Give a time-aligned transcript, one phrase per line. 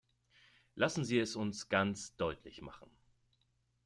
[0.73, 2.89] Lassen Sie es uns ganz deutlich machen.